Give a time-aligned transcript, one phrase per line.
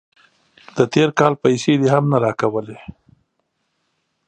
[0.75, 2.77] د تیر کال پیسې دې هم نه راکولې.